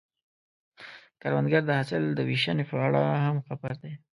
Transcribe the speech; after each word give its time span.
کروندګر 1.21 1.61
د 1.65 1.71
حاصل 1.79 2.03
د 2.13 2.19
ویشنې 2.29 2.63
په 2.69 2.75
اړه 2.85 3.01
هم 3.25 3.37
خبر 3.47 3.73
دی 3.81 3.93